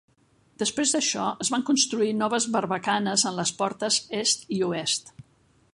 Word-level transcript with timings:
Després 0.61 0.93
d'això, 0.95 1.25
es 1.45 1.51
van 1.55 1.65
construir 1.67 2.15
noves 2.23 2.49
barbacanes 2.57 3.27
en 3.33 3.39
les 3.41 3.53
portes 3.61 3.99
est 4.23 4.53
i 4.59 4.65
oest. 4.71 5.15